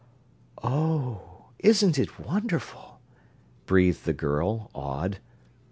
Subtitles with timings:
[0.63, 2.99] "Oh, isn't it wonderful!"
[3.67, 5.19] breathed the girl, awed.